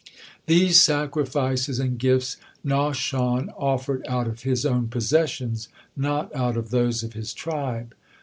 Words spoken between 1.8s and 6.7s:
gifts Nahshon offered out of his own possessions, not out